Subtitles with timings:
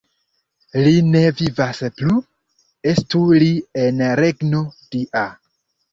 [0.85, 2.15] Li ne vivas plu,
[2.95, 3.53] estu li
[3.83, 5.27] en regno Dia!